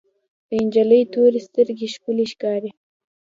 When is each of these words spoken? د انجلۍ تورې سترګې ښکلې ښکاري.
د 0.49 0.49
انجلۍ 0.61 1.01
تورې 1.13 1.39
سترګې 1.47 1.87
ښکلې 1.93 2.25
ښکاري. 2.31 2.69